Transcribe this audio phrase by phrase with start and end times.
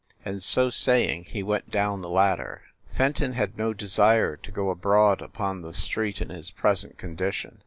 [0.25, 2.63] And, so saying, he went down the ladder.
[2.91, 7.59] Fenton had no desire to go abroad upon the street in his present condition.